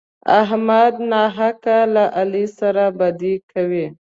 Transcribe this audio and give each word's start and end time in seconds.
احمد 0.41 0.93
ناحقه 1.11 1.77
له 1.93 2.03
علي 2.17 2.45
سره 2.57 2.85
بدي 2.99 3.33
کوي. 3.51 3.85